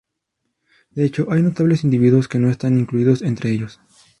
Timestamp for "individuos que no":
1.83-2.49